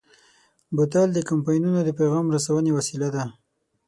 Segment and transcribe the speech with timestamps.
[0.75, 3.23] بوتل د کمپاینونو د پیغام رسونې وسیله ده.